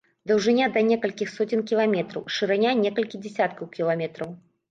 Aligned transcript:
Даўжыня 0.29 0.67
да 0.75 0.81
некалькіх 0.91 1.29
соцень 1.33 1.61
кіламетраў, 1.71 2.25
шырыня 2.37 2.71
некалькі 2.83 3.21
дзясяткаў 3.27 3.65
кіламетраў. 3.79 4.35